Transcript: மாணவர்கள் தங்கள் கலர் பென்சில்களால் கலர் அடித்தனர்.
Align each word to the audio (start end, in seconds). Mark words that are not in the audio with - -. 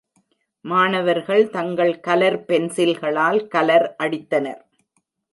மாணவர்கள் 0.65 1.43
தங்கள் 1.49 1.99
கலர் 1.99 2.37
பென்சில்களால் 2.45 3.47
கலர் 3.47 3.87
அடித்தனர். 3.99 4.61